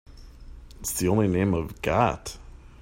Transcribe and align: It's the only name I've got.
It's 0.79 0.93
the 0.93 1.07
only 1.09 1.27
name 1.27 1.53
I've 1.53 1.79
got. 1.83 2.35